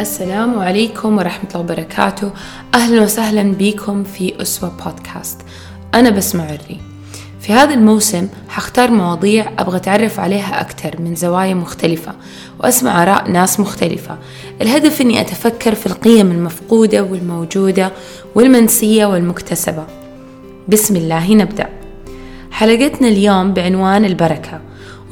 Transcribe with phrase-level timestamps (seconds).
[0.00, 2.30] السلام عليكم ورحمة الله وبركاته.
[2.74, 5.40] أهلا وسهلا بكم في أسوة بودكاست.
[5.94, 6.80] أنا بسمع الري
[7.40, 12.12] في هذا الموسم حختار مواضيع أبغى أتعرف عليها أكثر من زوايا مختلفة
[12.60, 14.18] وأسمع آراء ناس مختلفة.
[14.60, 17.92] الهدف أني أتفكر في القيم المفقودة والموجودة
[18.34, 19.84] والمنسية والمكتسبة.
[20.68, 21.68] بسم الله نبدأ.
[22.50, 24.60] حلقتنا اليوم بعنوان البركة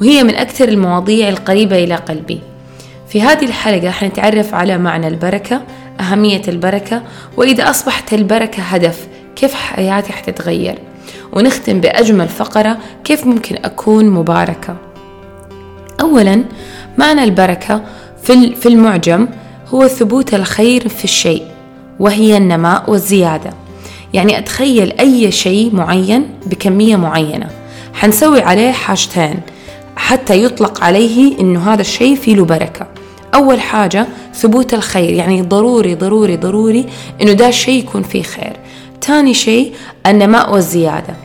[0.01, 2.48] وهي من أكثر المواضيع القريبة إلى قلبي.
[3.09, 5.61] في هذه الحلقة حنتعرف على معنى البركة
[5.99, 7.03] أهمية البركة
[7.37, 10.75] وإذا أصبحت البركة هدف كيف حياتي حتتغير؟
[11.33, 14.75] ونختم بأجمل فقرة كيف ممكن أكون مباركة؟
[16.01, 16.43] أولا
[16.97, 17.81] معنى البركة
[18.23, 19.27] في المعجم
[19.67, 21.43] هو ثبوت الخير في الشيء
[21.99, 23.53] وهي النماء والزيادة.
[24.13, 27.49] يعني أتخيل أي شيء معين بكمية معينة.
[27.93, 29.39] حنسوي عليه حاجتين
[29.95, 32.98] حتى يطلق عليه إنه هذا الشيء فيه له بركة.
[33.33, 36.85] أول حاجة ثبوت الخير يعني ضروري ضروري ضروري
[37.21, 38.53] إنه ده الشيء يكون فيه خير.
[39.01, 39.73] تاني شيء
[40.07, 41.15] النماء والزيادة.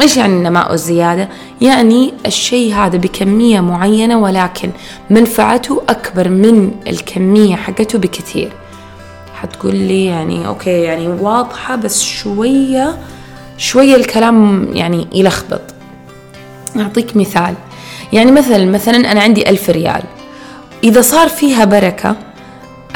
[0.00, 1.28] إيش يعني النماء والزيادة؟
[1.60, 4.70] يعني الشيء هذا بكمية معينة ولكن
[5.10, 8.52] منفعته أكبر من الكمية حقته بكثير.
[9.34, 12.98] حتقول لي يعني أوكي يعني واضحة بس شوية
[13.58, 15.60] شوية الكلام يعني يلخبط.
[16.76, 17.54] أعطيك مثال.
[18.12, 20.02] يعني مثلا مثلا أنا عندي ألف ريال.
[20.84, 22.16] إذا صار فيها بركة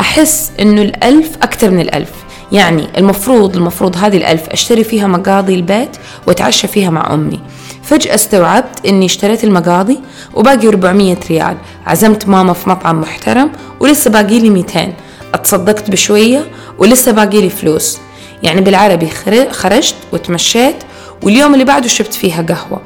[0.00, 2.10] أحس إنه الألف أكثر من الألف.
[2.52, 5.96] يعني المفروض المفروض هذه الألف أشتري فيها مقاضي البيت
[6.26, 7.40] وأتعشى فيها مع أمي.
[7.82, 9.98] فجأة استوعبت إني اشتريت المقاضي
[10.34, 11.56] وباقي 400 ريال.
[11.86, 14.92] عزمت ماما في مطعم محترم ولسه باقي لي 200
[15.34, 16.44] اتصدقت بشوية
[16.78, 17.98] ولسه باقي لي فلوس.
[18.42, 19.10] يعني بالعربي
[19.50, 20.76] خرجت وتمشيت
[21.22, 22.80] واليوم اللي بعده شربت فيها قهوة.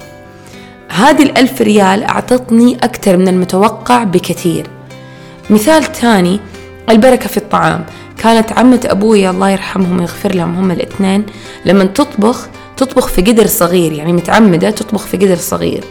[0.88, 4.77] هذه الألف ريال أعطتني أكثر من المتوقع بكثير.
[5.50, 6.40] مثال ثاني
[6.90, 7.84] البركة في الطعام.
[8.18, 11.26] كانت عمة أبوي الله يرحمهم ويغفر لهم هم الاثنين
[11.64, 15.84] لما تطبخ تطبخ في قدر صغير يعني متعمدة تطبخ في قدر صغير.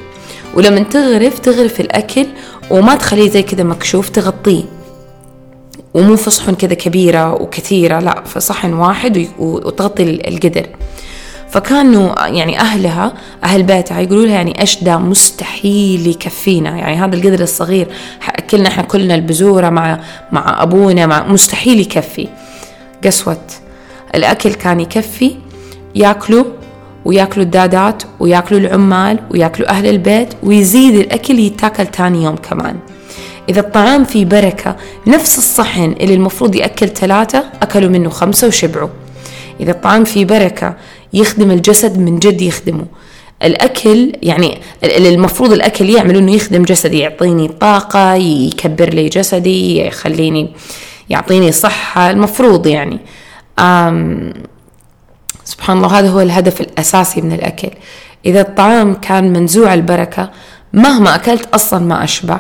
[0.54, 2.28] ولما تغرف تغرف الأكل
[2.72, 4.64] وما تخليه زي كذا مكشوف تغطيه.
[5.94, 10.68] ومو في صحن كذا كبيرة وكثيرة لا في صحن واحد وتغطي القدر.
[11.58, 13.14] فكانوا يعني أهلها
[13.44, 17.88] أهل بيتها يقولوا لها يعني إيش ده مستحيل يكفينا يعني هذا القدر الصغير
[18.30, 20.00] أكلنا إحنا كلنا البزورة مع
[20.32, 22.28] مع أبونا مع مستحيل يكفي.
[23.04, 23.52] قسوت
[24.16, 25.36] الأكل كان يكفي
[25.96, 26.44] ياكلوا
[27.06, 32.76] وياكلوا الدادات وياكلوا العمال وياكلوا أهل البيت ويزيد الأكل يتاكل تاني يوم كمان.
[33.50, 34.76] إذا الطعام فيه بركة
[35.08, 38.90] نفس الصحن اللي المفروض يأكل ثلاثة أكلوا منه خمسة وشبعوا.
[39.60, 40.76] إذا الطعام فيه بركة
[41.14, 42.86] يخدم الجسد من جد يخدمه.
[43.44, 50.54] الأكل يعني المفروض الأكل يعمل إنه يخدم جسدي يعطيني طاقة يكبر لي جسدي يخليني
[51.10, 53.00] يعطيني صحة المفروض يعني.
[53.60, 54.34] أم
[55.44, 57.70] سبحان الله هذا هو الهدف الأساسي من الأكل.
[58.26, 60.32] إذا الطعام كان منزوع البركة
[60.74, 62.40] مهما أكلت أصلا ما أشبع.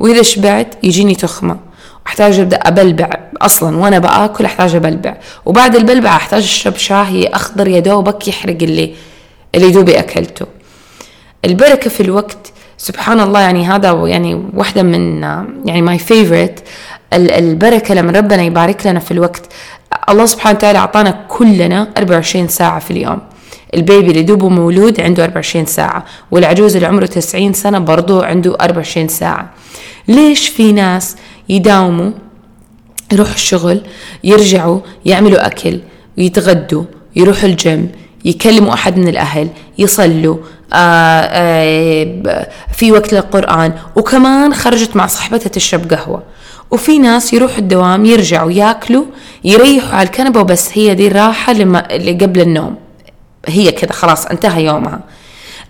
[0.00, 1.65] وإذا شبعت يجيني تخمة.
[2.06, 5.14] أحتاج أبدأ أبلبع أصلا وأنا بآكل أحتاج أبلبع.
[5.46, 8.94] وبعد البلبعة أحتاج أشرب شاهي أخضر يا دوبك يحرق اللي
[9.54, 10.46] اللي دوبي أكلته.
[11.44, 15.22] البركة في الوقت سبحان الله يعني هذا يعني واحدة من
[15.64, 16.62] يعني my favorite
[17.12, 19.42] البركة لما ربنا يبارك لنا في الوقت
[20.08, 23.18] الله سبحانه وتعالى أعطانا كلنا 24 ساعة في اليوم.
[23.74, 29.08] البيبي اللي دوبه مولود عنده 24 ساعة والعجوز اللي عمره 90 سنة برضو عنده 24
[29.08, 29.50] ساعة.
[30.08, 31.16] ليش في ناس
[31.48, 32.10] يداوموا
[33.12, 33.80] يروحوا الشغل
[34.24, 35.80] يرجعوا يعملوا أكل
[36.18, 36.84] ويتغدوا
[37.16, 37.92] يروحوا الجيم
[38.24, 39.48] يكلموا أحد من الأهل
[39.78, 40.36] يصلوا
[40.72, 43.72] آآ آه، آآ آه، في وقت للقرآن.
[43.96, 46.22] وكمان خرجت مع صاحبتها تشرب قهوة.
[46.70, 49.04] وفي ناس يروحوا الدوام يرجعوا ياكلوا
[49.44, 52.76] يريحوا على الكنبة وبس هي دي الراحة اللي قبل النوم.
[53.46, 55.00] هي كذا خلاص انتهى يومها.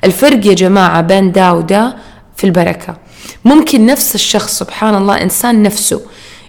[0.05, 1.97] الفرق يا جماعة بين دا ودا
[2.37, 2.97] في البركة.
[3.45, 6.01] ممكن نفس الشخص سبحان الله إنسان نفسه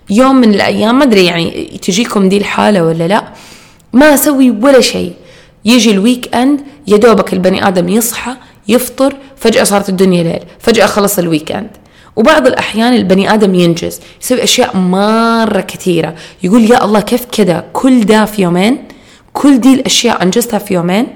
[0.10, 3.24] يوم من الأيام ما أدري يعني تجيكم دي الحالة ولا لا
[3.94, 5.14] ما أسوي ولا شيء.
[5.66, 8.36] يجي ال weekend يا دوبك البني آدم يصحى
[8.68, 11.70] يفطر فجأة صارت الدنيا ليل فجأة خلص ال weekend.
[12.16, 16.16] وبعض الأحيان البني آدم ينجز يسوي أشياء مرة كثيرة.
[16.44, 18.84] يقول يا الله كيف كذا؟ كل ده في يومين؟
[19.34, 21.08] كل دي الأشياء أنجزتها في يومين؟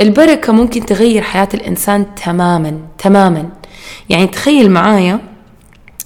[0.00, 3.48] البركة ممكن تغير حياة الإنسان تماما تماما.
[4.08, 5.20] يعني تخيل معايا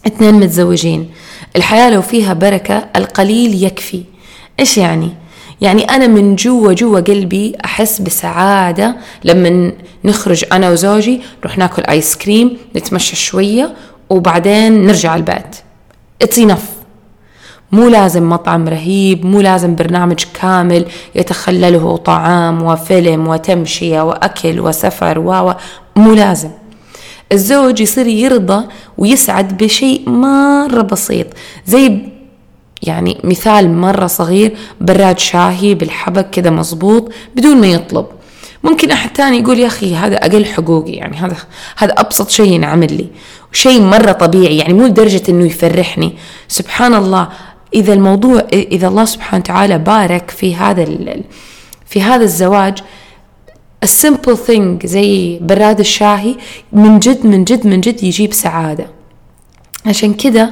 [0.06, 1.10] اثنين متزوجين
[1.56, 4.02] الحياة لو فيها بركة القليل يكفي.
[4.60, 5.10] إيش يعني؟
[5.60, 9.72] يعني أنا من جوا جوا قلبي أحس بسعادة لما
[10.04, 13.74] نخرج أنا وزوجي نروح ناكل آيس كريم نتمشى شوية
[14.10, 15.56] وبعدين نرجع البيت.
[16.24, 16.82] It's enough.
[17.72, 25.54] مو لازم مطعم رهيب مو لازم برنامج كامل يتخلله طعام وفيلم وتمشية وأكل وسفر و
[25.96, 26.50] مو لازم.
[27.32, 28.66] الزوج يصير يرضى
[28.98, 31.26] ويسعد بشيء مرة بسيط
[31.66, 31.98] زي
[32.82, 38.06] يعني مثال مرة صغير براد شاهي بالحبك كذا مزبوط بدون ما يطلب.
[38.64, 41.36] ممكن أحد تاني يقول يا أخي هذا أقل حقوقي يعني هذا
[41.76, 43.06] هذا أبسط شيء ينعمل لي
[43.52, 46.12] شيء مرة طبيعي يعني مو لدرجة إنه يفرحني.
[46.48, 47.28] سبحان الله
[47.74, 50.86] إذا الموضوع إذا الله سبحانه وتعالى بارك في هذا
[51.86, 52.78] في هذا الزواج
[53.82, 56.34] ال simple thing زي براد الشاهي
[56.72, 58.86] من جد من جد من جد يجيب سعادة.
[59.86, 60.50] عشان كذا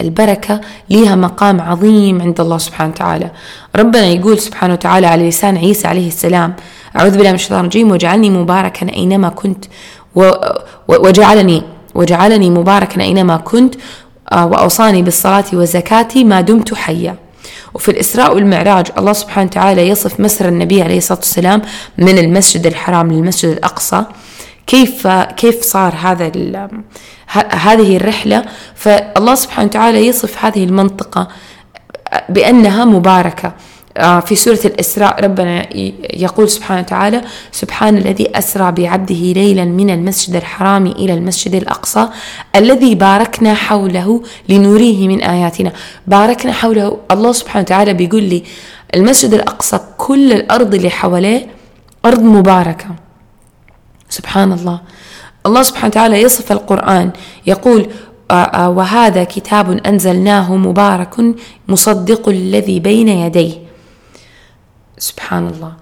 [0.00, 0.60] البركة
[0.90, 3.30] ليها مقام عظيم عند الله سبحانه وتعالى.
[3.76, 6.54] ربنا يقول سبحانه وتعالى على لسان عيسى عليه السلام
[6.96, 9.64] أعوذ بالله من الشيطان الرجيم وجعلني مباركا أينما كنت
[10.88, 11.62] وجعلني
[11.94, 13.74] وجعلني مباركا أينما كنت
[14.32, 17.16] آه، وأوصاني بالصلاة والزكاة ما دمت حيا.
[17.74, 21.62] وفي الإسراء والمعراج الله سبحانه وتعالى يصف مسر النبي عليه الصلاة والسلام
[21.98, 24.04] من المسجد الحرام للمسجد الأقصى.
[24.66, 25.06] كيف
[25.36, 26.32] كيف صار هذا
[27.50, 28.44] هذه الرحلة؟
[28.74, 31.28] فالله سبحانه وتعالى يصف هذه المنطقة
[32.28, 33.52] بأنها مباركة.
[33.98, 35.76] في سورة الإسراء ربنا
[36.16, 37.22] يقول سبحانه وتعالى
[37.52, 42.08] سبحان الذي أسرى بعبده ليلا من المسجد الحرام إلى المسجد الأقصى
[42.56, 45.72] الذي باركنا حوله لنريه من آياتنا.
[46.06, 48.42] باركنا حوله الله سبحانه وتعالى بيقول لي
[48.94, 51.46] المسجد الأقصى كل الأرض اللي حواليه
[52.04, 52.86] أرض مباركة.
[54.08, 54.80] سبحان الله.
[55.46, 57.10] الله سبحانه وتعالى يصف القرآن
[57.46, 57.86] يقول
[58.30, 61.14] آه، آه، وهذا كتاب أنزلناه مبارك
[61.68, 63.69] مصدق الذي بين يديه.
[65.00, 65.72] سبحان الله.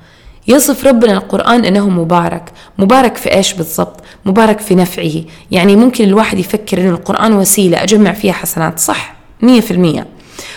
[0.49, 2.53] يصف ربنا القرآن أنه مبارك.
[2.79, 5.13] مبارك في إيش بالضبط؟ مبارك في نفعه.
[5.51, 7.83] يعني ممكن الواحد يفكر أن القرآن وسيلة.
[7.83, 8.79] أجمع فيها حسنات.
[8.79, 9.15] صح.
[9.43, 10.07] مية في المية.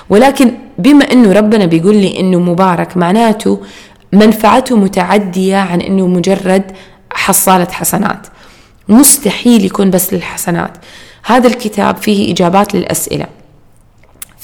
[0.09, 3.61] ولكن بما أنه ربنا بيقول لي أنه مبارك معناته
[4.13, 6.71] منفعته متعدية عن أنه مجرد
[7.11, 8.27] حصالة حسنات.
[8.89, 10.77] مستحيل يكون بس للحسنات.
[11.23, 13.25] هذا الكتاب فيه إجابات للأسئلة.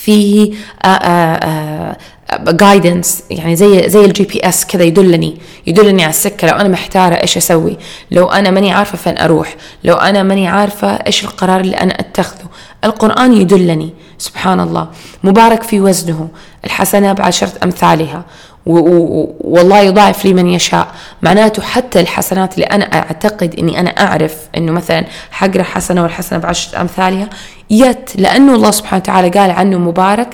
[0.08, 0.52] فيه
[2.34, 5.38] guidance آه، آه، يعني زي زي ال GPS كذا يدلني
[5.68, 6.48] يدلني على السكة.
[6.48, 7.78] لو أنا محتارة إيش أسوي
[8.12, 12.46] لو أنا ماني عارفة فين أروح لو أنا ماني عارفة إيش القرار اللي أنا أتخذه.
[12.84, 14.88] القرآن يدلني سبحان الله.
[15.24, 16.30] مبارك في وزنه.
[16.66, 18.26] الحسنة بعشرة أمثالها.
[18.68, 20.88] والله يضاعف لي من يشاء.
[21.22, 26.82] معناته حتى الحسنات اللي أنا أعتقد أني أنا أعرف أنه مثلا حقرأ حسنة والحسنة بعشرة
[26.82, 27.30] أمثالها
[27.70, 30.30] يت لأنه الله سبحانه وتعالى قال عنه مبارك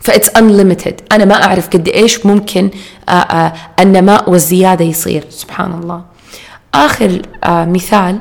[0.00, 0.94] فإتس unlimited.
[1.12, 2.70] أنا ما أعرف قد إيش ممكن
[3.80, 5.24] النماء والزيادة يصير.
[5.30, 6.02] سبحان الله.
[6.74, 8.18] آخر مثال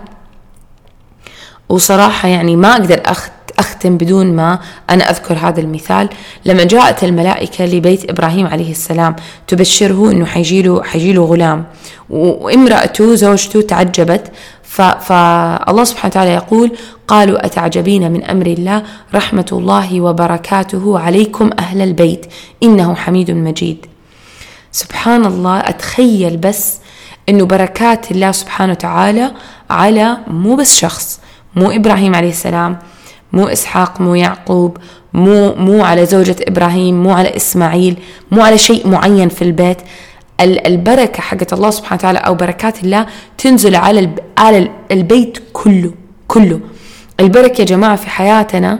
[1.70, 3.30] وصراحة يعني ما أقدر أخذ
[3.60, 4.60] أختم بدون ما
[4.90, 6.10] أنا أذكر هذا المثال.
[6.46, 9.16] لما جاءت الملائكة لبيت إبراهيم عليه السلام
[9.48, 11.66] تبشره أنه حيجيله, حيجيله غلام.
[12.10, 14.32] وامرأته زوجته تعجبت.
[15.00, 16.72] فالله سبحانه وتعالى يقول
[17.08, 18.84] قالوا أتعجبين من أمر الله؟
[19.16, 22.26] رحمة الله وبركاته عليكم أهل البيت.
[22.64, 23.86] إنه حميد مجيد.
[24.72, 26.78] سبحان الله أتخيل بس
[27.30, 29.32] أنه بركات الله سبحانه وتعالى
[29.70, 31.20] على مو بس شخص
[31.56, 32.80] مو إبراهيم عليه السلام.
[33.34, 34.78] مو إسحاق مو يعقوب
[35.14, 37.98] مو مو على زوجة إبراهيم مو على إسماعيل
[38.32, 39.78] مو على شيء معين في البيت.
[40.42, 43.06] البركة حقت الله سبحانه وتعالى أو بركات الله
[43.38, 45.92] تنزل على على البيت كله
[46.28, 46.60] كله.
[47.20, 48.80] البركة يا جماعة في حياتنا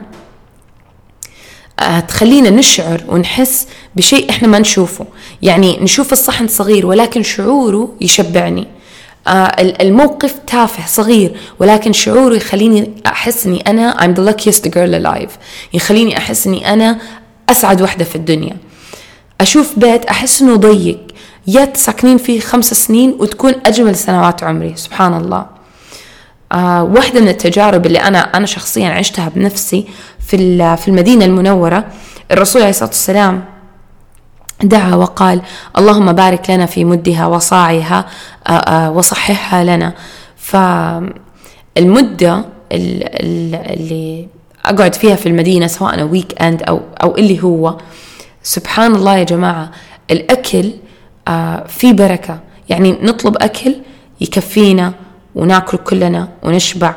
[1.80, 5.06] آه، تخلينا نشعر ونحس بشيء إحنا ما نشوفه.
[5.42, 8.68] يعني نشوف الصحن صغير ولكن شعوره يشبعني.
[9.28, 15.32] الموقف تافه صغير ولكن شعوره يخليني أحس أني أنا I'm the luckiest girl alive.
[15.74, 16.98] يخليني أحس أني أنا
[17.50, 18.58] أسعد وحدة في الدنيا.
[19.42, 21.00] أشوف بيت أحس أنه ضيق.
[21.48, 25.46] يت ساكنين فيه خمس سنين وتكون أجمل سنوات عمري سبحان الله.
[26.52, 29.86] آه واحدة من التجارب اللي أنا أنا شخصيا عشتها بنفسي
[30.28, 30.38] في
[30.78, 31.86] في المدينة المنورة
[32.32, 33.46] الرسول عليه الصلاة والسلام
[34.64, 35.42] دعا وقال
[35.78, 38.06] اللهم بارك لنا في مدها وصاعها
[38.48, 39.94] آه، آه، وصححها لنا.
[40.38, 44.28] فالمدة اللي
[44.66, 47.78] أقعد فيها في المدينة سواء ويك أند أو, أو اللي هو
[48.44, 49.72] سبحان الله يا جماعة
[50.12, 50.72] الأكل
[51.28, 52.40] آه، في بركة.
[52.70, 53.76] يعني نطلب أكل
[54.22, 54.94] يكفينا
[55.36, 56.96] وناكل كلنا ونشبع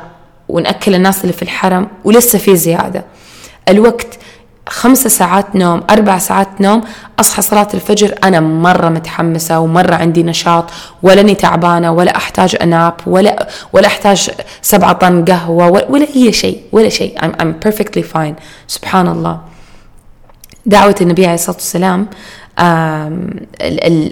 [0.49, 3.05] ونأكل الناس اللي في الحرم ولسه في زيادة.
[3.69, 4.19] الوقت
[4.69, 6.81] خمسة ساعات نوم أربع ساعات نوم
[7.19, 8.15] أصحى صلاة الفجر.
[8.23, 10.65] أنا مرة متحمسة ومرة عندي نشاط
[11.03, 14.29] ولاني تعبانة ولا أحتاج أناب ولا ولا أحتاج
[14.61, 17.19] سبعة طن قهوة ولا, أي شيء ولا شيء.
[17.19, 18.33] I'm, I'm perfectly fine.
[18.67, 19.39] سبحان الله.
[20.65, 22.07] دعوة النبي عليه الصلاة والسلام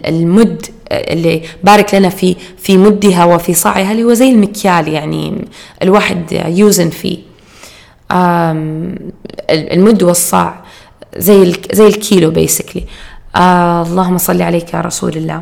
[0.08, 5.48] المد اللي بارك لنا في في مدها وفي صاعها اللي هو زي المكيال يعني
[5.82, 7.31] الواحد يوزن فيه.
[9.50, 10.62] المد والصاع
[11.18, 12.86] زي زي الكيلو بيسكلي
[13.36, 15.42] آه اللهم صل عليك يا رسول الله.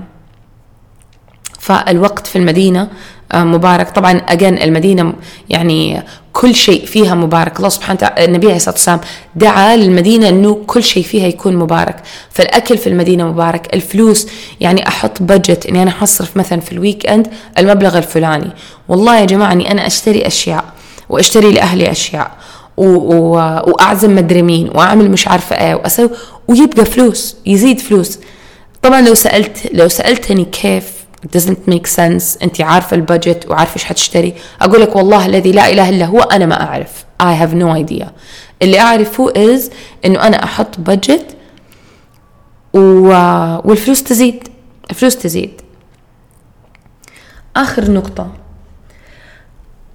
[1.59, 2.87] فالوقت في المدينة
[3.31, 3.89] آه مبارك.
[3.89, 5.13] طبعا أجن المدينة
[5.49, 7.57] يعني كل شيء فيها مبارك.
[7.57, 8.99] الله سبحانه وتعالى النبي عليه الصلاة والسلام
[9.35, 11.95] دعا للمدينة أنه كل شيء فيها يكون مبارك.
[12.29, 13.73] فالأكل في المدينة مبارك.
[13.73, 14.27] الفلوس
[14.59, 18.51] يعني أحط بجت أني أنا حصرف مثلا في الويك أند المبلغ الفلاني.
[18.87, 20.65] والله يا جماعة أني أنا أشتري أشياء
[21.09, 22.31] وأشتري لأهلي أشياء.
[22.79, 22.85] و...
[22.85, 23.31] و...
[23.67, 26.09] واعزم مدري مين وأعمل مش عارفة إيه وأسوي
[26.47, 28.19] ويبقى فلوس يزيد فلوس.
[28.81, 30.99] طبعا لو سألت لو سألتني كيف
[31.37, 35.89] doesn't make sense أنت عارفة البادجت وعارفة إيش حتشتري أقول لك والله الذي لا إله
[35.89, 37.05] إلا هو أنا ما أعرف.
[37.23, 38.07] I have no idea.
[38.61, 39.61] اللي أعرفه is
[40.05, 41.25] إنه أنا أحط بادجت
[42.73, 42.79] و...
[43.69, 44.47] والفلوس تزيد.
[44.89, 45.61] الفلوس تزيد.
[47.55, 48.31] آخر نقطة.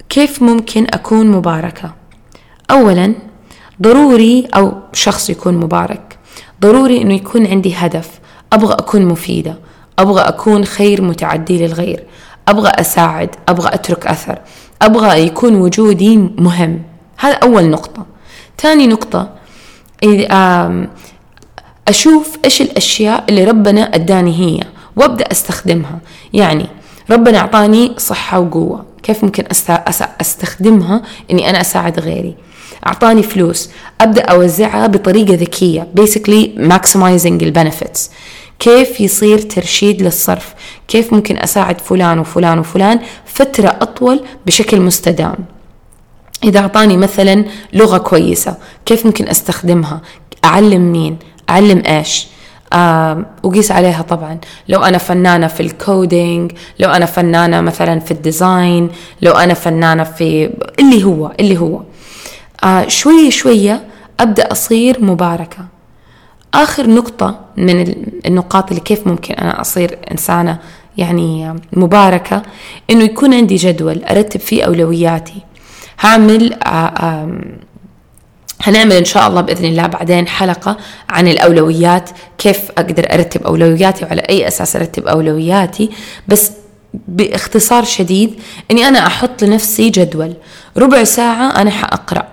[0.09, 1.93] كيف ممكن أكون مباركة؟
[2.71, 3.13] اولا
[3.81, 6.17] ضروري أو شخص يكون مبارك.
[6.61, 8.09] ضروري إنه يكون عندي هدف.
[8.53, 9.57] أبغى أكون مفيدة.
[9.99, 12.03] أبغى أكون خير متعدي للغير.
[12.47, 13.29] أبغى أساعد.
[13.49, 14.39] أبغى أترك أثر.
[14.81, 16.81] أبغى يكون وجودي مهم.
[17.17, 18.05] هذا أول نقطة.
[18.57, 19.29] ثاني نقطة
[21.87, 24.59] أشوف إيش الأشياء اللي ربنا أداني هي
[24.95, 25.99] وأبدأ أستخدمها.
[26.33, 26.67] يعني
[27.11, 28.85] ربنا أعطاني صحة وقوة.
[29.03, 29.43] كيف ممكن
[30.21, 32.35] أستخدمها إني أنا أساعد غيري؟
[32.87, 33.69] أعطاني فلوس.
[34.01, 38.11] أبدأ أوزعها بطريقة ذكية basically maximizing البنفيتس
[38.59, 40.53] كيف يصير ترشيد للصرف؟
[40.87, 45.35] كيف ممكن أساعد فلان وفلان وفلان؟ فترة أطول بشكل مستدام.
[46.43, 50.01] إذا أعطاني مثلا لغة كويسة كيف ممكن أستخدمها؟
[50.45, 51.17] أعلم مين؟
[51.49, 52.27] أعلم إيش؟
[53.43, 54.37] وقيس عليها طبعا.
[54.69, 58.89] لو أنا فنانة في ال coding لو أنا فنانة مثلا في ال design
[59.21, 61.81] لو أنا فنانة في اللي هو اللي هو.
[62.63, 63.83] آه شوية شوية
[64.19, 65.65] أبدأ أصير مباركة.
[66.53, 67.95] آخر نقطة من
[68.25, 70.57] النقاط اللي كيف ممكن أنا أصير إنسانة
[70.97, 72.41] يعني مباركة
[72.89, 75.41] إنه يكون عندي جدول أرتب فيه أولوياتي.
[75.99, 77.41] هعمل آه،
[78.61, 80.77] هنعمل إن شاء الله بإذن الله بعدين حلقة
[81.09, 85.89] عن الأولويات كيف أقدر أرتب أولوياتي وعلى أي أساس أرتب أولوياتي.
[86.27, 86.51] بس
[87.07, 88.39] باختصار شديد
[88.71, 90.33] إني أنا أحط لنفسي جدول.
[90.77, 92.27] ربع ساعة أنا حأقرأ.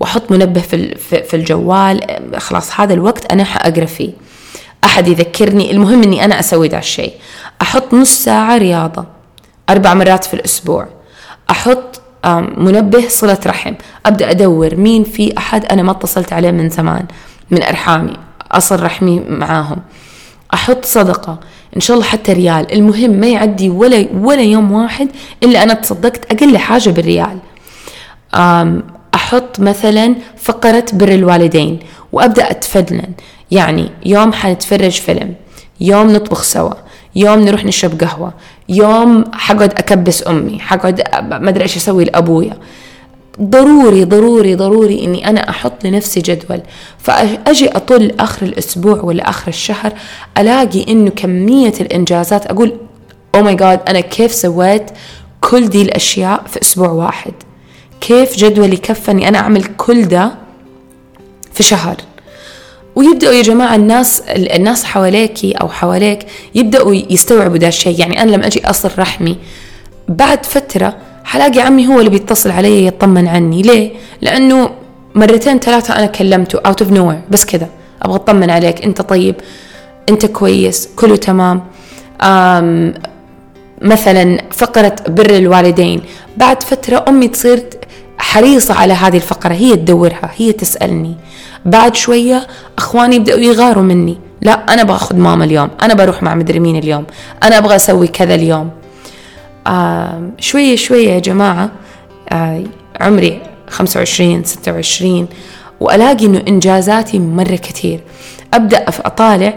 [0.00, 2.00] وأحط منبه في في الجوال
[2.36, 4.12] خلاص هذا الوقت أنا حأقرأ فيه.
[4.84, 7.12] أحد يذكرني المهم إني أنا أسوي ذا الشيء.
[7.62, 9.04] أحط نص ساعة رياضة
[9.70, 10.86] أربع مرات في الأسبوع.
[11.50, 12.00] أحط
[12.56, 13.74] منبه صلة رحم.
[14.06, 17.06] أبدأ أدور مين في أحد أنا ما اتصلت عليه من زمان
[17.50, 18.12] من أرحامي
[18.52, 19.78] أصل رحمي معاهم.
[20.54, 21.38] أحط صدقة
[21.76, 22.72] إن شاء الله حتى ريال.
[22.72, 25.08] المهم ما يعدي ولا ولا يوم واحد
[25.42, 27.38] إلا أنا تصدقت أقل حاجة بالريال.
[29.18, 31.78] أحط مثلا فقرة بر الوالدين
[32.12, 33.12] وأبدأ أتفنن.
[33.50, 35.34] يعني يوم حنتفرج فيلم
[35.80, 36.74] يوم نطبخ سوا
[37.16, 38.32] يوم نروح نشرب قهوة
[38.68, 42.56] يوم حقعد أكبس أمي حقعد ما أدري إيش أسوي لأبويا.
[43.42, 46.60] ضروري ضروري ضروري إني أنا أحط لنفسي جدول.
[46.98, 49.92] فأجي اطل اخر الأسبوع ولا اخر الشهر
[50.38, 52.72] ألاقي إنه كمية الإنجازات أقول
[53.34, 54.90] oh my God أنا كيف سويت
[55.40, 57.32] كل دي الأشياء في أسبوع واحد؟
[58.00, 60.32] كيف جدولي كفى اني أنا أعمل كل ده
[61.52, 61.96] في شهر؟
[62.96, 68.00] ويبدأوا يا جماعة الناس الناس حواليكي أو حواليك يبدأوا يستوعبوا ده الشيء.
[68.00, 69.36] يعني أنا لما أجي أصل رحمي
[70.08, 73.62] بعد فترة حلاقي عمي هو اللي بيتصل علي يطمن عني.
[73.62, 73.90] ليه؟
[74.20, 74.70] لأنه
[75.14, 77.68] مرتين ثلاثة أنا كلمته out of nowhere بس كذا
[78.02, 78.84] أبغى أطمن عليك.
[78.84, 79.34] أنت طيب
[80.08, 81.62] أنت كويس كله تمام.
[83.82, 86.02] مثلا فقرة بر الوالدين.
[86.36, 87.62] بعد فترة أمي تصير
[88.18, 91.16] حريصة على هذه الفقرة هي تدورها هي تسألني.
[91.64, 92.46] بعد شوية
[92.78, 94.18] أخواني يبدأوا يغاروا مني.
[94.42, 97.04] لا أنا بأخذ ماما اليوم أنا بروح مع مدري مين اليوم
[97.42, 98.70] أنا أبغى أسوي كذا اليوم.
[99.66, 101.70] آه شوية شوية يا جماعة
[102.32, 102.64] آه
[103.00, 105.28] عمري 25 26
[105.80, 108.00] وألاقي إنه إنجازاتي مرة كثير.
[108.54, 109.54] أبدأ أطالع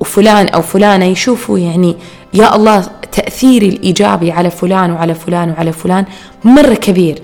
[0.00, 1.96] وفلان أو فلانة يشوفوا يعني
[2.34, 6.04] يا الله تأثيري الإيجابي على فلان وعلى فلان وعلى فلان
[6.44, 7.22] مرة كبير.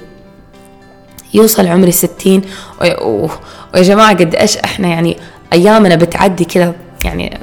[1.34, 2.42] يوصل عمري ستين
[2.80, 5.16] ويا جماعة قد إيش إحنا يعني
[5.52, 6.74] أيامنا بتعدي كذا
[7.04, 7.38] يعني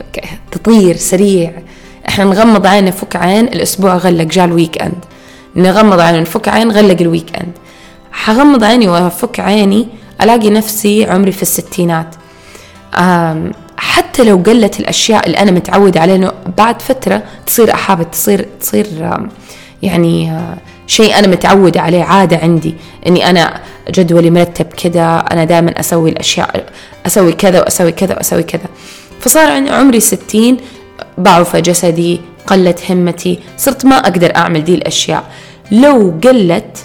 [0.51, 1.51] تطير سريع.
[2.07, 5.05] إحنا نغمض عين نفك عين الأسبوع غلق جاء ال weekend
[5.55, 7.51] نغمض عين نفك عين غلق ال weekend
[8.11, 9.87] حغمض عيني وأفك عيني
[10.21, 12.15] ألاقي نفسي عمري في الستينات.
[13.87, 18.85] حتى لو قلت الأشياء اللي أنا متعودة عليها بعد فترة تصير أحابة تصير تصير
[19.83, 22.75] يعني آه، شيء أنا متعودة عليه عادة عندي
[23.07, 26.65] إني أنا جدولي مرتب كذا أنا دائما أسوي الأشياء
[27.05, 28.65] أسوي كذا وأسوي كذا وأسوي كذا.
[29.19, 30.57] فصار عمري ستين
[31.19, 35.23] ضعف جسدي قلت همتي صرت ما أقدر أعمل دي الأشياء.
[35.71, 36.77] لو قلت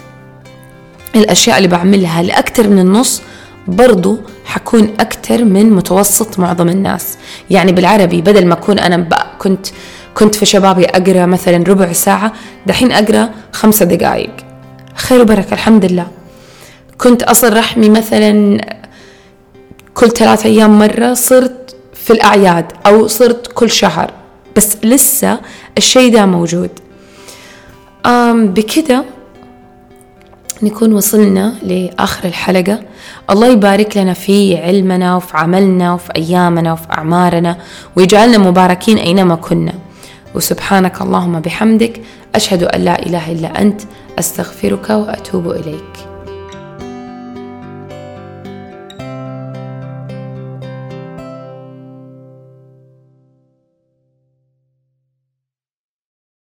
[1.15, 3.21] الأشياء اللي بعملها لأكثر من النص
[3.67, 7.17] برضو حكون أكثر من متوسط معظم الناس.
[7.49, 9.07] يعني بالعربي بدل ما أكون أنا
[9.39, 9.67] كنت
[10.13, 12.33] كنت في شبابي أقرأ مثلا ربع ساعة
[12.67, 14.31] دحين أقرأ خمسة دقائق
[14.95, 16.07] خير وبركة الحمد لله.
[16.97, 18.57] كنت أصل رحمي مثلا
[19.93, 24.11] كل ثلاثة أيام مرة صرت في الأعياد أو صرت كل شهر
[24.55, 25.39] بس لسه
[25.77, 26.69] الشيء ده موجود.
[28.33, 29.05] بكده
[30.63, 32.79] نكون وصلنا لآخر الحلقة.
[33.29, 37.57] الله يبارك لنا في علمنا وفي عملنا وفي أيامنا وفي أعمارنا
[37.95, 39.73] ويجعلنا مباركين أينما كنا.
[40.35, 42.01] وسبحانك اللهم بحمدك.
[42.35, 43.81] أشهد أن لا إله إلا أنت.
[44.19, 46.12] أستغفرك وأتوب إليك.